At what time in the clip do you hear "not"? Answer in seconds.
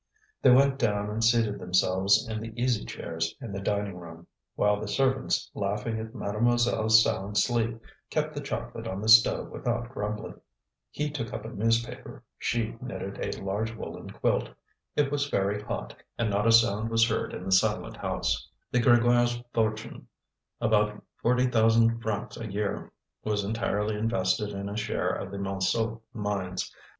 16.31-16.47